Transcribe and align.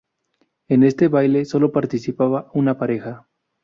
En 0.67 0.81
este 0.81 1.09
baile 1.09 1.45
solo 1.45 1.71
participaba 1.71 2.49
una 2.55 2.79
pareja. 2.79 3.27